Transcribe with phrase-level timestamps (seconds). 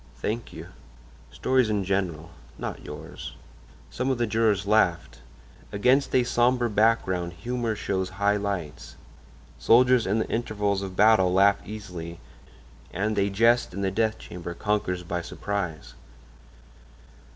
[0.17, 0.69] "Thank you."
[1.31, 3.35] "Stories in general—not yours."
[3.91, 5.19] Some of the jurors laughed.
[5.71, 8.95] Against a sombre background humor shows high lights.
[9.59, 12.19] Soldiers in the intervals of battle laugh easily,
[12.91, 15.93] and a jest in the death chamber conquers by surprise.